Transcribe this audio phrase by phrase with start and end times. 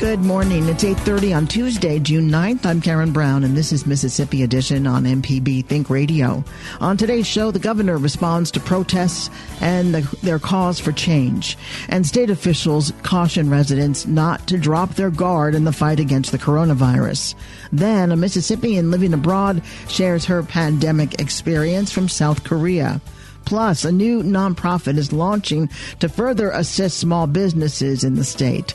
[0.00, 0.66] Good morning.
[0.70, 2.64] It's 8:30 on Tuesday, June 9th.
[2.64, 6.42] I'm Karen Brown and this is Mississippi Edition on MPB Think Radio.
[6.80, 9.28] On today's show, the governor responds to protests
[9.60, 11.58] and the, their cause for change.
[11.90, 16.38] And state officials caution residents not to drop their guard in the fight against the
[16.38, 17.34] coronavirus.
[17.70, 23.02] Then, a Mississippian living abroad shares her pandemic experience from South Korea.
[23.44, 28.74] Plus, a new nonprofit is launching to further assist small businesses in the state.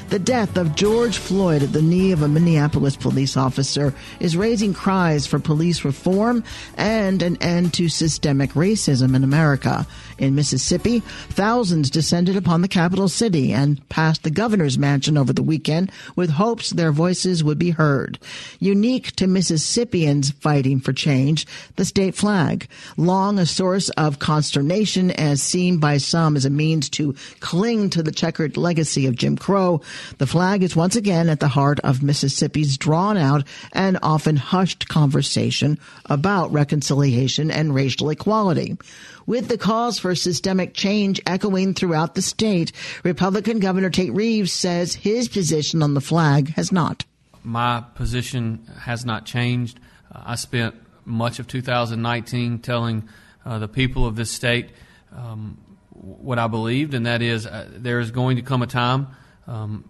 [0.11, 4.73] The death of George Floyd at the knee of a Minneapolis police officer is raising
[4.73, 6.43] cries for police reform
[6.75, 9.87] and an end to systemic racism in America.
[10.17, 10.99] In Mississippi,
[11.29, 16.31] thousands descended upon the capital city and passed the governor's mansion over the weekend with
[16.31, 18.19] hopes their voices would be heard.
[18.59, 21.47] Unique to Mississippians fighting for change,
[21.77, 26.89] the state flag, long a source of consternation as seen by some as a means
[26.89, 29.81] to cling to the checkered legacy of Jim Crow,
[30.17, 34.87] the flag is once again at the heart of Mississippi's drawn out and often hushed
[34.87, 38.77] conversation about reconciliation and racial equality.
[39.25, 42.71] With the calls for systemic change echoing throughout the state,
[43.03, 47.05] Republican Governor Tate Reeves says his position on the flag has not.
[47.43, 49.79] My position has not changed.
[50.11, 50.75] I spent
[51.05, 53.07] much of 2019 telling
[53.45, 54.69] uh, the people of this state
[55.15, 55.57] um,
[55.91, 59.07] what I believed, and that is uh, there is going to come a time
[59.47, 59.85] um,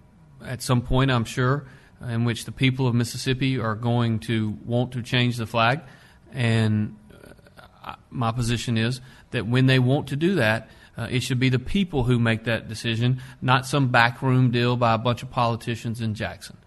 [0.45, 1.65] at some point, I'm sure,
[2.07, 5.81] in which the people of Mississippi are going to want to change the flag.
[6.33, 6.97] And
[7.83, 9.01] uh, my position is
[9.31, 12.43] that when they want to do that, uh, it should be the people who make
[12.45, 16.57] that decision, not some backroom deal by a bunch of politicians in Jackson.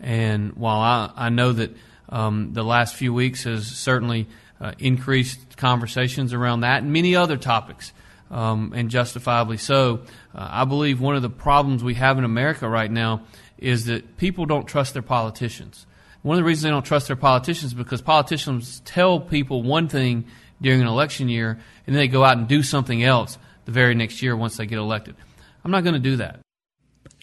[0.00, 1.74] And while I, I know that
[2.08, 4.28] um, the last few weeks has certainly
[4.60, 7.92] uh, increased conversations around that and many other topics,
[8.32, 10.00] um, and justifiably so.
[10.34, 13.22] Uh, I believe one of the problems we have in America right now
[13.58, 15.86] is that people don't trust their politicians.
[16.22, 19.88] One of the reasons they don't trust their politicians is because politicians tell people one
[19.88, 20.24] thing
[20.60, 23.94] during an election year and then they go out and do something else the very
[23.94, 25.14] next year once they get elected.
[25.64, 26.40] I'm not going to do that.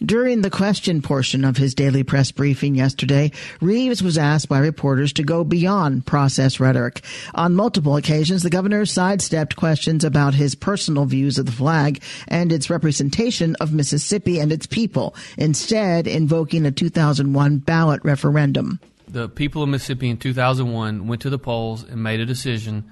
[0.02, 5.12] During the question portion of his daily press briefing yesterday, Reeves was asked by reporters
[5.12, 7.04] to go beyond process rhetoric.
[7.34, 12.50] On multiple occasions, the governor sidestepped questions about his personal views of the flag and
[12.50, 18.80] its representation of Mississippi and its people, instead invoking a 2001 ballot referendum.
[19.06, 22.84] The people of Mississippi in 2001 went to the polls and made a decision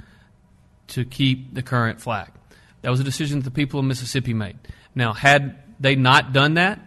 [0.89, 2.29] to keep the current flag.
[2.83, 4.59] That was a decision that the people of Mississippi made.
[4.95, 6.81] Now, had they not done that,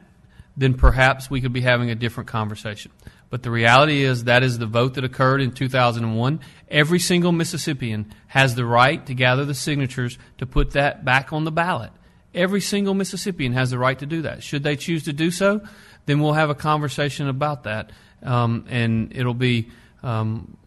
[0.56, 2.92] then perhaps we could be having a different conversation.
[3.30, 6.40] But the reality is that is the vote that occurred in 2001.
[6.70, 11.46] Every single Mississippian has the right to gather the signatures to put that back on
[11.46, 11.92] the ballot.
[12.34, 14.44] Every single Mississippian has the right to do that.
[14.44, 15.62] Should they choose to do so,
[16.06, 17.92] then we'll have a conversation about that.
[18.22, 19.70] Um, and it'll be,
[20.04, 20.58] um,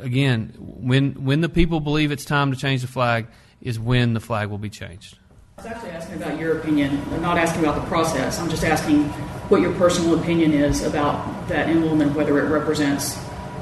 [0.00, 3.26] again, when, when the people believe it's time to change the flag,
[3.60, 5.18] is when the flag will be changed.
[5.58, 7.02] I was actually asking about your opinion.
[7.12, 8.38] I'm not asking about the process.
[8.38, 9.04] I'm just asking
[9.48, 13.14] what your personal opinion is about that emblem and whether it represents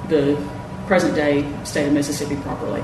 [0.08, 0.36] the
[0.88, 2.82] present day state of Mississippi properly.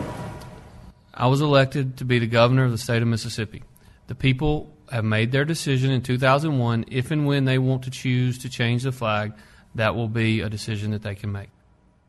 [1.12, 3.64] I was elected to be the governor of the state of Mississippi.
[4.06, 6.84] The people have made their decision in 2001.
[6.88, 9.32] If and when they want to choose to change the flag,
[9.74, 11.48] that will be a decision that they can make.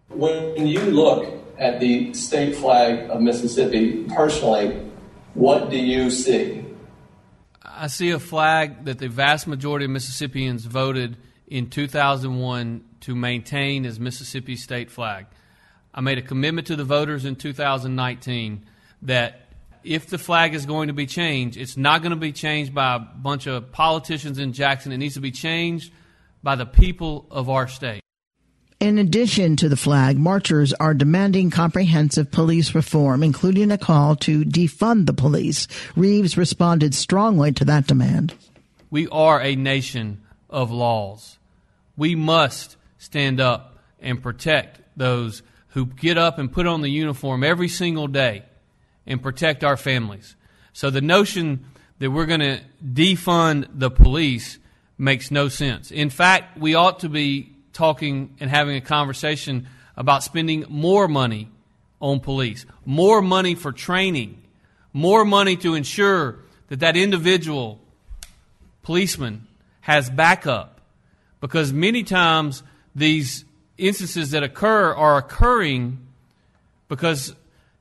[0.10, 4.88] When you look at the state flag of Mississippi personally,
[5.34, 6.61] what do you see?
[7.82, 11.18] I see a flag that the vast majority of Mississippians voted
[11.48, 15.26] in 2001 to maintain as Mississippi's state flag.
[15.92, 18.68] I made a commitment to the voters in 2019
[19.02, 19.48] that
[19.84, 22.98] if the flag is going to be changed, it's not going to be changed by
[22.98, 24.92] a bunch of politicians in Jackson.
[24.92, 25.92] It needs to be changed
[26.44, 28.04] by the people of our state.
[28.82, 34.44] In addition to the flag, marchers are demanding comprehensive police reform, including a call to
[34.44, 35.68] defund the police.
[35.96, 38.34] Reeves responded strongly to that demand.
[38.90, 41.38] We are a nation of laws.
[41.96, 47.44] We must stand up and protect those who get up and put on the uniform
[47.44, 48.46] every single day
[49.06, 50.36] and protect our families.
[50.74, 51.68] So the notion
[52.00, 54.58] that we're going to defund the police
[54.98, 55.92] makes no sense.
[55.92, 61.50] In fact, we ought to be talking and having a conversation about spending more money
[62.00, 64.42] on police, more money for training,
[64.94, 66.40] more money to ensure
[66.70, 67.80] that that individual
[68.84, 69.48] policeman
[69.82, 70.82] has backup.
[71.40, 72.64] Because many times
[72.96, 73.46] these
[73.78, 76.08] instances that occur are occurring
[76.88, 77.36] because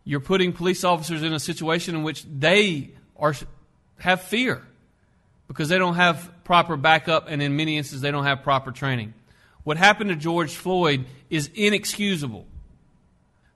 [0.04, 3.34] you're putting police officers in a situation in which they are
[3.98, 4.62] have fear
[5.46, 9.12] because they don't have proper backup and in many instances they don't have proper training.
[9.64, 12.46] What happened to George Floyd is inexcusable.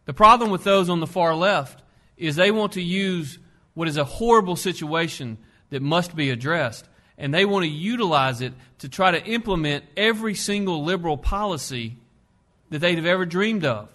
[0.04, 1.82] The problem with those on the far left
[2.16, 3.38] is they want to use
[3.74, 5.38] what is a horrible situation
[5.70, 6.86] that must be addressed,
[7.18, 11.96] and they want to utilize it to try to implement every single liberal policy
[12.70, 13.88] that they'd have ever dreamed of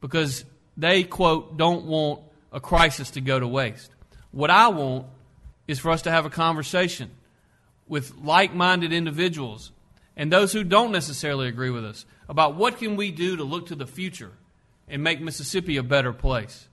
[0.00, 0.44] because
[0.76, 2.20] they, quote, don't want
[2.52, 3.90] a crisis to go to waste.
[4.30, 5.06] What I want
[5.66, 7.10] is for us to have a conversation
[7.86, 9.72] with like minded individuals
[10.16, 13.66] and those who don't necessarily agree with us about what can we do to look
[13.66, 14.32] to the future
[14.88, 16.68] and make Mississippi a better place.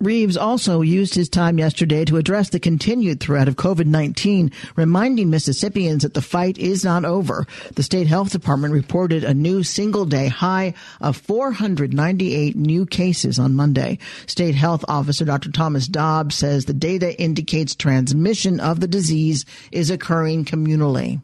[0.00, 6.04] Reeves also used his time yesterday to address the continued threat of COVID-19, reminding Mississippians
[6.04, 7.46] that the fight is not over.
[7.74, 10.72] The state health department reported a new single day high
[11.02, 13.98] of 498 new cases on Monday.
[14.26, 15.52] State health officer Dr.
[15.52, 21.20] Thomas Dobbs says the data indicates transmission of the disease is occurring communally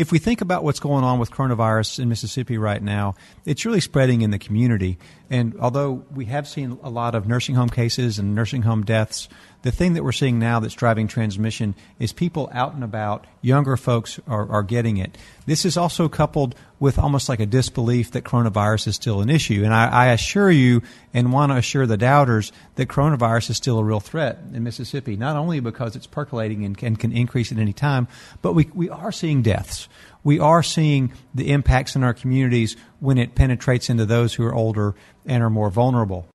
[0.00, 3.14] if we think about what's going on with coronavirus in Mississippi right now,
[3.44, 4.96] it's really spreading in the community.
[5.28, 9.28] And although we have seen a lot of nursing home cases and nursing home deaths,
[9.62, 13.76] the thing that we're seeing now that's driving transmission is people out and about, younger
[13.76, 15.18] folks are, are getting it.
[15.46, 19.62] This is also coupled with almost like a disbelief that coronavirus is still an issue.
[19.64, 23.78] And I, I assure you and want to assure the doubters that coronavirus is still
[23.78, 27.58] a real threat in Mississippi, not only because it's percolating and, and can increase at
[27.58, 28.08] any time,
[28.40, 29.88] but we, we are seeing deaths
[30.22, 34.54] we are seeing the impacts in our communities when it penetrates into those who are
[34.54, 34.94] older
[35.26, 36.26] and are more vulnerable.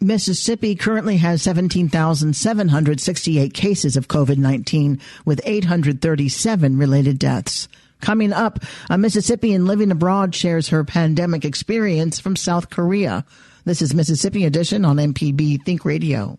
[0.00, 7.66] Mississippi currently has 17,768 cases of COVID-19 with 837 related deaths.
[8.00, 13.24] Coming up, a Mississippian living abroad shares her pandemic experience from South Korea.
[13.64, 16.38] This is Mississippi Edition on MPB Think Radio.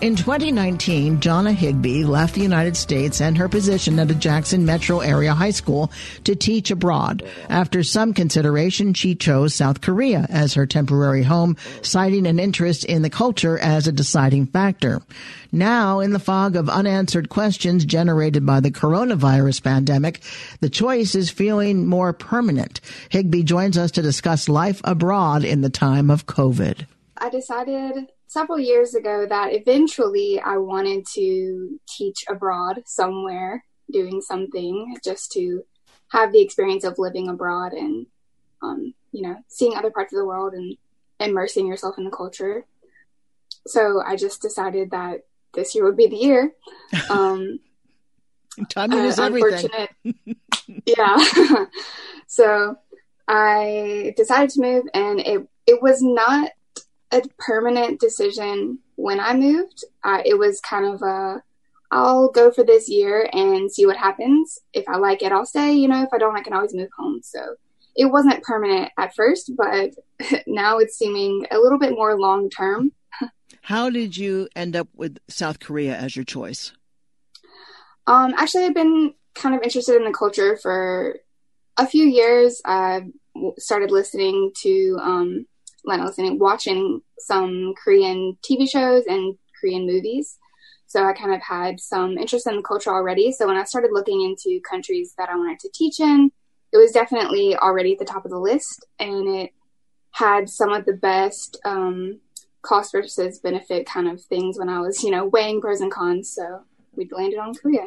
[0.00, 5.00] In 2019, Jonna Higbee left the United States and her position at a Jackson metro
[5.00, 5.90] area high school
[6.22, 7.24] to teach abroad.
[7.50, 13.02] After some consideration, she chose South Korea as her temporary home, citing an interest in
[13.02, 15.02] the culture as a deciding factor.
[15.50, 20.20] Now, in the fog of unanswered questions generated by the coronavirus pandemic,
[20.60, 22.80] the choice is feeling more permanent.
[23.08, 26.86] Higbee joins us to discuss life abroad in the time of COVID.
[27.16, 34.96] I decided several years ago that eventually I wanted to teach abroad somewhere, doing something
[35.02, 35.64] just to
[36.12, 38.06] have the experience of living abroad and,
[38.62, 40.76] um, you know, seeing other parts of the world and
[41.18, 42.64] immersing yourself in the culture.
[43.66, 45.22] So I just decided that
[45.54, 46.52] this year would be the year.
[47.10, 47.60] Um,
[48.68, 49.70] Timing uh, is everything.
[50.86, 51.16] yeah.
[52.26, 52.76] so
[53.28, 56.50] I decided to move, and it it was not
[57.12, 59.84] a permanent decision when I moved.
[60.04, 61.42] Uh, it was kind of a
[61.90, 64.58] I'll go for this year and see what happens.
[64.74, 65.72] If I like it, I'll stay.
[65.72, 67.20] You know, if I don't, I can always move home.
[67.22, 67.56] So
[67.96, 69.92] it wasn't permanent at first, but
[70.46, 72.92] now it's seeming a little bit more long term.
[73.62, 76.72] How did you end up with South Korea as your choice?
[78.06, 81.18] Um, actually, I've been kind of interested in the culture for
[81.76, 82.62] a few years.
[82.64, 83.08] I
[83.58, 85.46] started listening to, um,
[85.96, 90.38] not listening, watching some Korean TV shows and Korean movies.
[90.86, 93.32] So I kind of had some interest in the culture already.
[93.32, 96.30] So when I started looking into countries that I wanted to teach in,
[96.72, 99.52] it was definitely already at the top of the list, and it
[100.10, 102.20] had some of the best um,
[102.62, 106.32] cost versus benefit kind of things when I was, you know, weighing pros and cons.
[106.34, 106.62] So
[106.94, 107.86] we landed on Korea.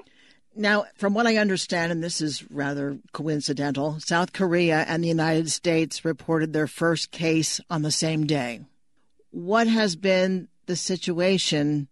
[0.56, 5.50] Now, from what I understand, and this is rather coincidental, South Korea and the United
[5.50, 8.62] States reported their first case on the same day.
[9.32, 11.88] What has been the situation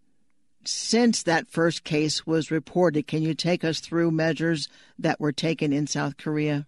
[0.65, 3.07] since that first case was reported?
[3.07, 6.67] Can you take us through measures that were taken in South Korea?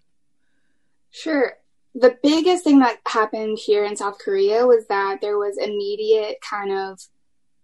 [1.10, 1.57] Sure.
[1.93, 6.71] The biggest thing that happened here in South Korea was that there was immediate kind
[6.71, 7.01] of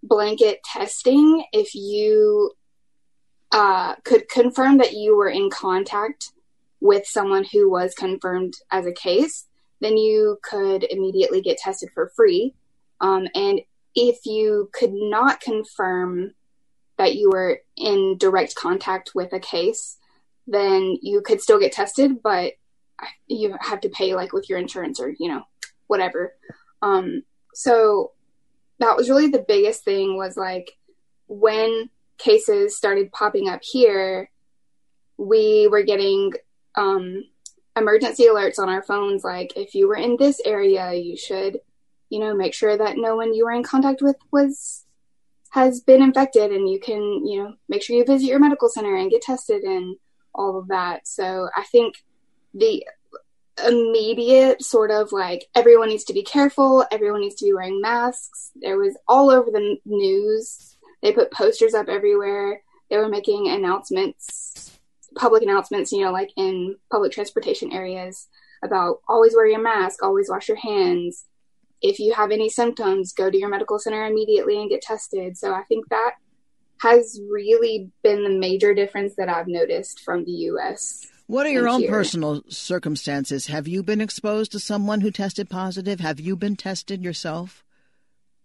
[0.03, 2.51] blanket testing if you
[3.51, 6.31] uh, could confirm that you were in contact
[6.79, 9.45] with someone who was confirmed as a case,
[9.79, 12.53] then you could immediately get tested for free.
[13.01, 13.61] Um, and
[13.95, 16.33] if you could not confirm
[16.97, 19.97] that you were in direct contact with a case,
[20.45, 22.53] then you could still get tested, but
[23.27, 25.43] you have to pay like with your insurance or you know
[25.87, 26.33] whatever
[26.81, 27.23] um
[27.53, 28.11] so
[28.79, 30.71] that was really the biggest thing was like
[31.27, 34.29] when cases started popping up here
[35.17, 36.31] we were getting
[36.75, 37.23] um
[37.75, 41.59] emergency alerts on our phones like if you were in this area you should
[42.09, 44.85] you know make sure that no one you were in contact with was
[45.51, 48.95] has been infected and you can you know make sure you visit your medical center
[48.95, 49.95] and get tested and
[50.33, 52.03] all of that so i think
[52.53, 52.83] the
[53.65, 58.51] immediate sort of like everyone needs to be careful, everyone needs to be wearing masks.
[58.55, 60.76] There was all over the news.
[61.01, 62.61] They put posters up everywhere.
[62.89, 64.77] They were making announcements,
[65.15, 68.27] public announcements, you know, like in public transportation areas
[68.63, 71.25] about always wear your mask, always wash your hands.
[71.81, 75.37] If you have any symptoms, go to your medical center immediately and get tested.
[75.37, 76.13] So I think that
[76.81, 81.05] has really been the major difference that I've noticed from the US.
[81.27, 81.89] What are your own here.
[81.89, 83.47] personal circumstances?
[83.47, 85.99] Have you been exposed to someone who tested positive?
[85.99, 87.65] Have you been tested yourself?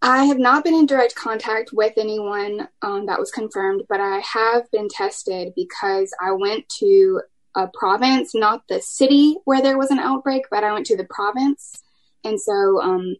[0.04, 4.18] I have not been in direct contact with anyone um, that was confirmed, but I
[4.18, 7.22] have been tested because I went to
[7.54, 11.06] a province, not the city where there was an outbreak, but I went to the
[11.08, 11.80] province.
[12.24, 13.14] And so um,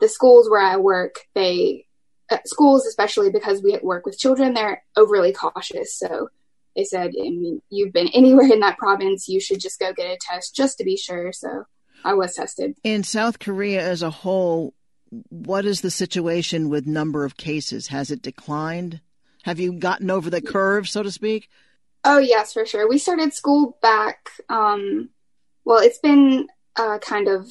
[0.00, 1.86] the schools where I work, they,
[2.28, 5.96] uh, schools, especially because we work with children, they're overly cautious.
[5.96, 6.30] So
[6.74, 10.10] they said, I mean, you've been anywhere in that province, you should just go get
[10.10, 11.32] a test just to be sure.
[11.32, 11.64] So
[12.04, 12.74] I was tested.
[12.82, 14.74] In South Korea as a whole,
[15.28, 17.88] what is the situation with number of cases?
[17.88, 19.00] Has it declined?
[19.42, 21.48] Have you gotten over the curve, so to speak?
[22.04, 22.88] Oh yes, for sure.
[22.88, 24.28] We started school back.
[24.48, 25.10] Um,
[25.64, 27.50] well, it's been uh, kind of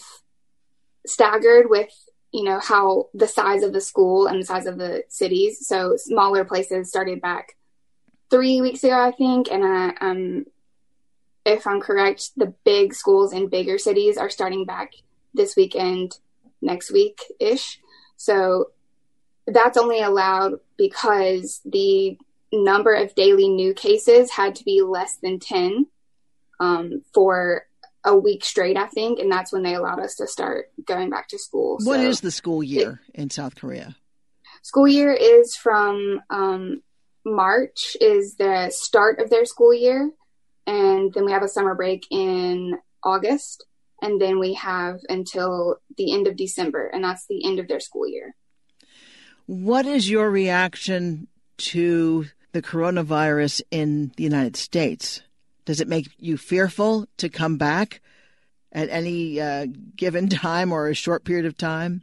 [1.05, 1.91] staggered with
[2.31, 5.65] you know how the size of the school and the size of the cities.
[5.67, 7.55] So smaller places started back
[8.29, 10.45] three weeks ago, I think, and I, um,
[11.45, 14.93] if I'm correct, the big schools in bigger cities are starting back
[15.35, 16.17] this weekend,
[16.63, 17.79] next week ish.
[18.17, 18.71] So
[19.47, 22.17] that's only allowed because the
[22.51, 25.87] number of daily new cases had to be less than 10
[26.59, 27.65] um, for
[28.05, 29.19] a week straight, I think.
[29.19, 31.77] And that's when they allowed us to start going back to school.
[31.83, 33.95] What so is the school year it, in South Korea?
[34.61, 36.81] School year is from um,
[37.25, 40.11] March is the start of their school year,
[40.67, 43.65] and then we have a summer break in August,
[44.03, 47.79] and then we have until the end of December, and that's the end of their
[47.79, 48.35] school year.
[49.45, 51.27] What is your reaction
[51.59, 55.21] to the coronavirus in the United States?
[55.63, 58.01] Does it make you fearful to come back
[58.73, 62.01] at any uh, given time or a short period of time?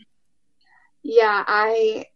[1.02, 2.06] Yeah, I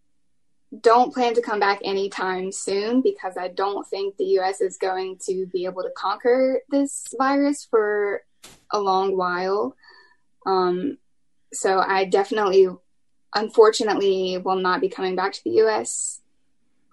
[0.80, 5.18] don't plan to come back anytime soon because I don't think the US is going
[5.26, 8.22] to be able to conquer this virus for
[8.70, 9.76] a long while.
[10.46, 10.98] Um,
[11.52, 12.68] so I definitely,
[13.34, 16.20] unfortunately, will not be coming back to the US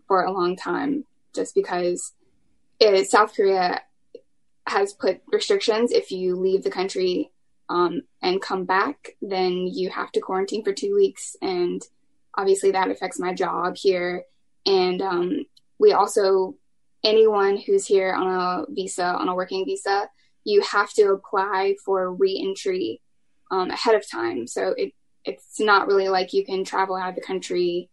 [0.08, 2.14] for a long time just because
[2.80, 3.82] it, South Korea
[4.68, 7.32] has put restrictions if you leave the country
[7.70, 11.36] um, and come back, then you have to quarantine for two weeks.
[11.42, 11.82] And
[12.38, 14.24] obviously, that affects my job here.
[14.66, 15.46] And um,
[15.80, 16.56] we also,
[17.04, 20.10] anyone who's here on a visa, on a working visa,
[20.44, 23.02] you have to apply for reentry
[23.52, 24.48] um, ahead of time.
[24.48, 24.94] So it,
[25.24, 27.90] it's not really like you can travel out of the country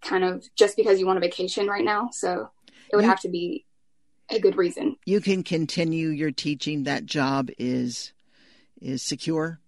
[0.00, 2.10] kind of just because you want a vacation right now.
[2.12, 2.50] So
[2.90, 3.64] it would you, have to be
[4.30, 4.96] a good reason.
[5.04, 6.84] You can continue your teaching.
[6.84, 8.12] That job is
[8.80, 9.60] is secure.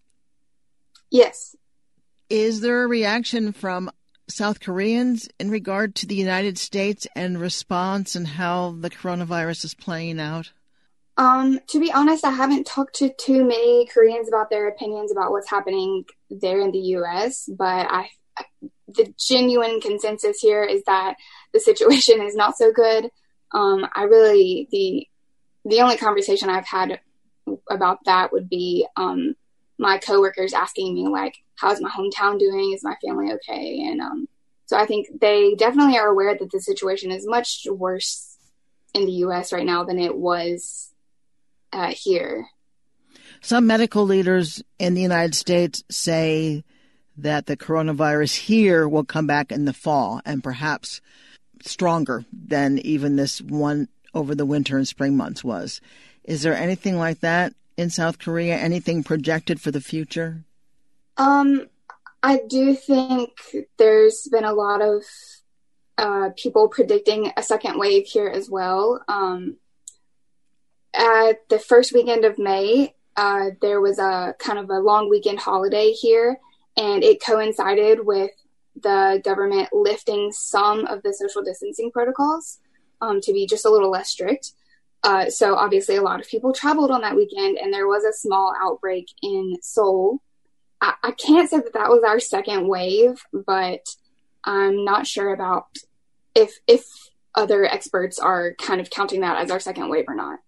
[1.10, 1.56] Yes.
[2.28, 3.90] Is there a reaction from
[4.28, 9.74] South Koreans in regard to the United States and response and how the coronavirus is
[9.74, 10.50] playing out?
[11.18, 15.30] Um, to be honest, I haven't talked to too many Koreans about their opinions about
[15.30, 18.10] what's happening there in the U.S., but I,
[18.88, 21.14] the genuine consensus here is that
[21.54, 23.10] the situation is not so good.
[23.52, 25.06] Um, I really the
[25.64, 27.00] the only conversation I've had
[27.70, 29.34] about that would be um,
[29.78, 32.72] my coworkers asking me like, "How's my hometown doing?
[32.72, 34.28] Is my family okay?" And um,
[34.66, 38.36] so I think they definitely are aware that the situation is much worse
[38.92, 39.52] in the U.S.
[39.52, 40.92] right now than it was
[41.72, 42.46] uh, here.
[43.40, 46.64] Some medical leaders in the United States say
[47.18, 51.00] that the coronavirus here will come back in the fall and perhaps
[51.62, 55.80] stronger than even this one over the winter and spring months was.
[56.24, 58.56] Is there anything like that in South Korea?
[58.56, 60.44] Anything projected for the future?
[61.16, 61.68] Um,
[62.22, 63.30] I do think
[63.78, 65.02] there's been a lot of
[65.98, 69.02] uh, people predicting a second wave here as well.
[69.08, 69.56] Um,
[70.96, 75.38] at the first weekend of May, uh, there was a kind of a long weekend
[75.38, 76.38] holiday here,
[76.76, 78.30] and it coincided with
[78.82, 82.58] the government lifting some of the social distancing protocols
[83.00, 84.52] um, to be just a little less strict.
[85.02, 88.12] Uh, so obviously, a lot of people traveled on that weekend, and there was a
[88.12, 90.20] small outbreak in Seoul.
[90.80, 93.86] I, I can't say that that was our second wave, but
[94.44, 95.68] I'm not sure about
[96.34, 96.84] if if
[97.34, 100.38] other experts are kind of counting that as our second wave or not.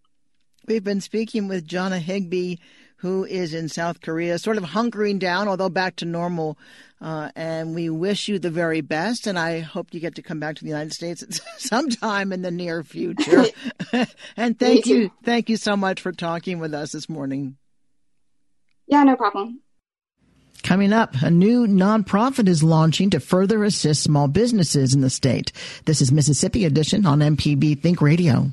[0.69, 2.57] We've been speaking with Jonna Higbee,
[2.97, 6.59] who is in South Korea, sort of hunkering down, although back to normal.
[7.01, 9.27] Uh, and we wish you the very best.
[9.27, 11.25] And I hope you get to come back to the United States
[11.57, 13.47] sometime in the near future.
[14.37, 17.57] and thank you, thank you so much for talking with us this morning.
[18.87, 19.63] Yeah, no problem.
[20.63, 25.51] Coming up, a new nonprofit is launching to further assist small businesses in the state.
[25.87, 28.53] This is Mississippi Edition on MPB Think Radio.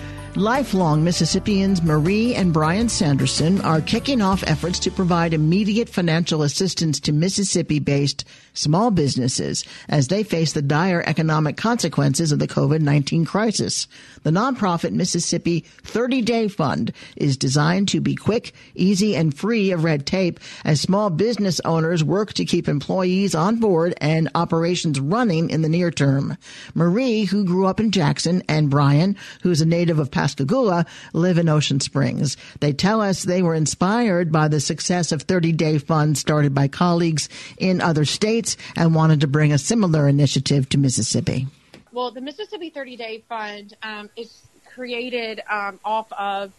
[0.37, 7.01] Lifelong Mississippians Marie and Brian Sanderson are kicking off efforts to provide immediate financial assistance
[7.01, 13.27] to Mississippi based small businesses as they face the dire economic consequences of the COVID-19
[13.27, 13.89] crisis.
[14.23, 19.83] The nonprofit Mississippi 30 Day Fund is designed to be quick, easy, and free of
[19.83, 25.49] red tape as small business owners work to keep employees on board and operations running
[25.49, 26.37] in the near term.
[26.73, 31.49] Marie, who grew up in Jackson, and Brian, who's a native of Pascagoula live in
[31.49, 32.37] Ocean Springs.
[32.59, 36.67] They tell us they were inspired by the success of 30 Day Fund started by
[36.67, 41.47] colleagues in other states and wanted to bring a similar initiative to Mississippi.
[41.91, 46.51] Well, the Mississippi 30 Day Fund um, is created um, off of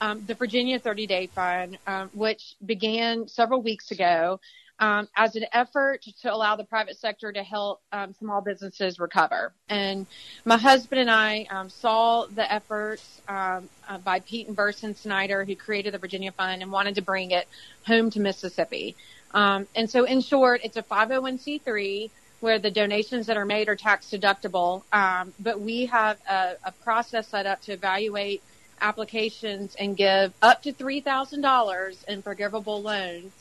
[0.00, 4.38] um, the Virginia 30 Day Fund, um, which began several weeks ago
[4.80, 9.52] um, as an effort to allow the private sector to help um, small businesses recover.
[9.68, 10.06] And
[10.44, 15.44] my husband and I um, saw the efforts um, uh, by Pete and Burson Snyder,
[15.44, 17.48] who created the Virginia Fund, and wanted to bring it
[17.86, 18.94] home to Mississippi.
[19.34, 22.10] Um, and so, in short, it's a 501c3
[22.40, 24.82] where the donations that are made are tax deductible.
[24.92, 28.42] Um, but we have a, a process set up to evaluate
[28.80, 33.32] applications and give up to $3,000 in forgivable loans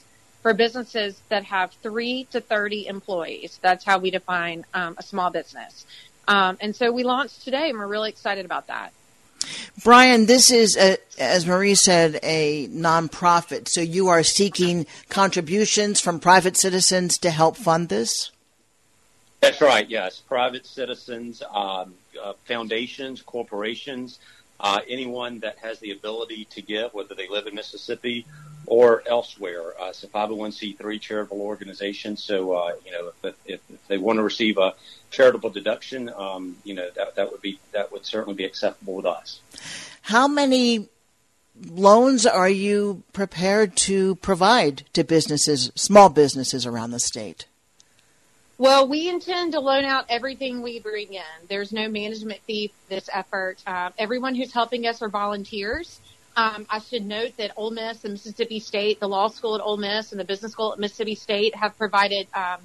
[0.48, 3.60] for businesses that have three to 30 employees.
[3.62, 5.86] That's how we define um, a small business.
[6.26, 8.94] Um, and so we launched today and we're really excited about that.
[9.84, 13.68] Brian, this is, a, as Marie said, a nonprofit.
[13.68, 18.32] So you are seeking contributions from private citizens to help fund this?
[19.42, 19.90] That's right.
[19.90, 24.20] Yes, private citizens, um, uh, foundations, corporations,
[24.62, 28.26] uh, anyone that has the ability to give, whether they live in Mississippi
[28.68, 29.74] or elsewhere.
[29.82, 32.18] Uh, it's a 501c3 charitable organization.
[32.18, 34.76] So, uh, you know, if, if, if, they want to receive a
[35.10, 39.06] charitable deduction, um, you know, that, that would be, that would certainly be acceptable with
[39.06, 39.40] us.
[40.02, 40.90] How many
[41.66, 47.48] loans are you prepared to provide to businesses, small businesses around the state?
[48.60, 51.22] Well, we intend to loan out everything we bring in.
[51.48, 53.60] There's no management fee for this effort.
[53.68, 56.02] Uh, everyone who's helping us are volunteers.
[56.38, 59.78] Um, I should note that Ole Miss and Mississippi State, the law school at Ole
[59.78, 62.60] Miss and the business school at Mississippi State have provided um,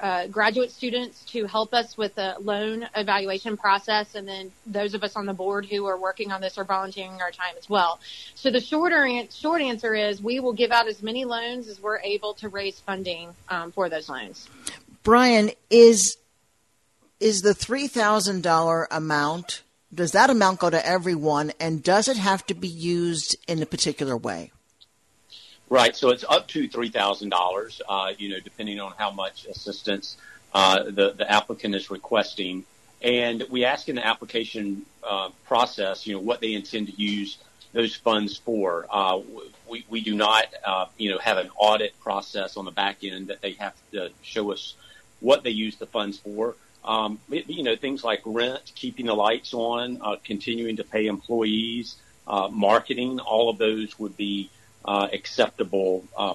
[0.00, 4.14] uh, graduate students to help us with the loan evaluation process.
[4.14, 7.20] And then those of us on the board who are working on this are volunteering
[7.20, 7.98] our time as well.
[8.36, 11.80] So the shorter an- short answer is we will give out as many loans as
[11.82, 14.48] we're able to raise funding um, for those loans.
[15.02, 16.18] Brian, is
[17.18, 19.62] is the three thousand dollar amount?
[19.92, 23.66] Does that amount go to everyone, and does it have to be used in a
[23.66, 24.52] particular way?
[25.70, 25.96] Right.
[25.96, 27.80] So it's up to three thousand uh, dollars.
[28.18, 30.16] You know, depending on how much assistance
[30.52, 32.64] uh, the the applicant is requesting,
[33.02, 37.38] and we ask in the application uh, process, you know, what they intend to use
[37.72, 38.86] those funds for.
[38.90, 39.20] Uh,
[39.68, 43.28] we we do not, uh, you know, have an audit process on the back end
[43.28, 44.74] that they have to show us
[45.20, 46.54] what they use the funds for.
[46.88, 51.96] Um, you know, things like rent, keeping the lights on, uh, continuing to pay employees,
[52.26, 54.48] uh, marketing, all of those would be
[54.86, 56.34] uh, acceptable uh,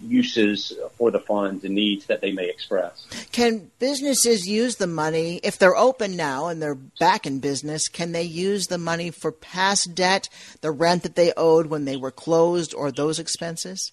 [0.00, 3.06] uses for the funds and needs that they may express.
[3.30, 7.86] Can businesses use the money if they're open now and they're back in business?
[7.86, 10.28] Can they use the money for past debt,
[10.62, 13.92] the rent that they owed when they were closed, or those expenses?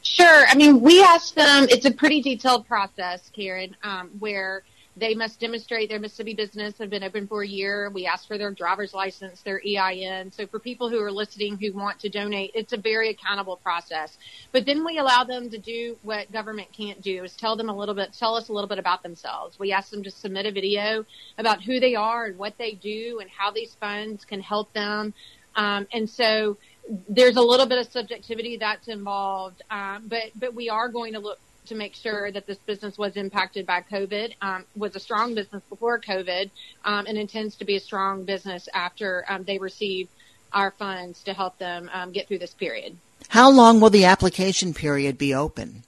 [0.00, 0.46] Sure.
[0.48, 4.62] I mean, we asked them, it's a pretty detailed process, Karen, um, where
[4.96, 7.90] they must demonstrate their Mississippi business have been open for a year.
[7.90, 10.32] We ask for their driver's license, their EIN.
[10.32, 14.16] So for people who are listening who want to donate, it's a very accountable process.
[14.52, 17.76] But then we allow them to do what government can't do is tell them a
[17.76, 19.58] little bit, tell us a little bit about themselves.
[19.58, 21.04] We ask them to submit a video
[21.36, 25.12] about who they are and what they do and how these funds can help them.
[25.56, 26.56] Um, and so
[27.08, 31.18] there's a little bit of subjectivity that's involved, um, but but we are going to
[31.18, 35.34] look to make sure that this business was impacted by COVID, um, was a strong
[35.34, 36.50] business before COVID,
[36.84, 40.08] um, and intends to be a strong business after um, they receive
[40.52, 42.96] our funds to help them um, get through this period.
[43.28, 45.82] How long will the application period be open?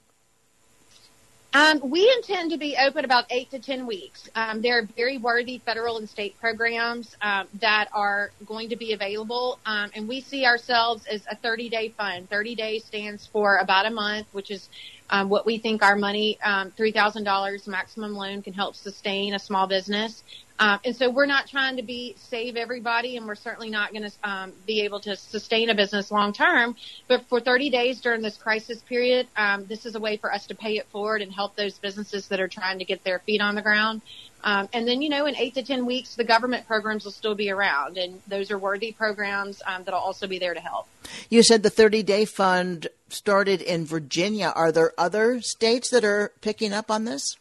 [1.54, 4.28] Um, we intend to be open about eight to ten weeks.
[4.34, 8.92] Um, there are very worthy federal and state programs um, that are going to be
[8.92, 12.28] available, um, and we see ourselves as a 30-day fund.
[12.28, 14.68] 30 days stands for about a month, which is
[15.10, 19.66] um, what we think our money, um, $3,000 maximum loan can help sustain a small
[19.66, 20.22] business.
[20.60, 24.10] Um, and so we're not trying to be save everybody, and we're certainly not going
[24.10, 26.74] to um, be able to sustain a business long term.
[27.06, 30.46] But for 30 days during this crisis period, um, this is a way for us
[30.48, 33.40] to pay it forward and help those businesses that are trying to get their feet
[33.40, 34.02] on the ground.
[34.44, 37.34] Um, and then, you know, in eight to 10 weeks, the government programs will still
[37.34, 40.86] be around, and those are worthy programs um, that'll also be there to help.
[41.28, 44.52] You said the 30 day fund started in Virginia.
[44.54, 47.36] Are there other states that are picking up on this?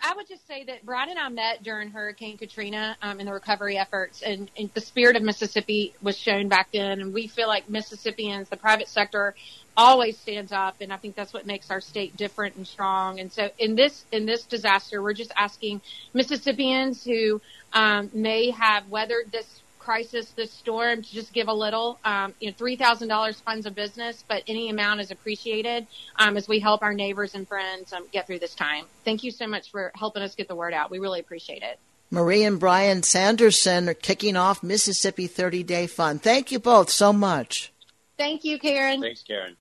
[0.01, 3.33] I, would just say that Brian and I met during Hurricane Katrina um, in the
[3.33, 7.01] recovery efforts, and, and, the spirit of Mississippi was shown back then.
[7.01, 9.35] And we feel like Mississippians, the private sector,
[9.75, 13.19] always stands up, and I think that's what makes our state different and strong.
[13.19, 15.81] And so, in this in this disaster, we're just asking
[16.13, 17.41] Mississippians who
[17.73, 21.99] um, may have weathered this crisis, this storm, to just give a little.
[22.05, 26.37] Um, you know, three thousand dollars funds a business, but any amount is appreciated um,
[26.37, 28.85] as we help our neighbors and friends um, get through this time.
[29.03, 30.91] Thank you so much for helping us get the word out.
[30.91, 31.79] We really appreciate it.
[32.11, 36.21] Marie and Brian Sanderson are kicking off Mississippi 30 Day Fund.
[36.21, 37.71] Thank you both so much.
[38.17, 39.01] Thank you, Karen.
[39.01, 39.55] Thanks, Karen.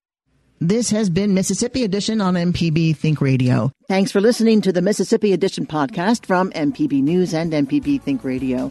[0.60, 3.72] This has been Mississippi Edition on MPB Think Radio.
[3.88, 8.70] Thanks for listening to the Mississippi Edition podcast from MPB News and MPB Think Radio.